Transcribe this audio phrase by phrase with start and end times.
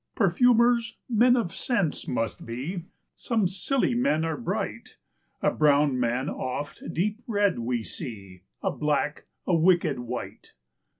[0.15, 4.97] Perfumers, men of scents must be, some Scilly men are bright;
[5.43, 10.53] A brown man oft deep read we see, a black a wicked wight.